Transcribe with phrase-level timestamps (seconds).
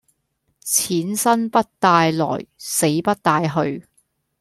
[0.61, 3.85] 錢生不帶來死不帶去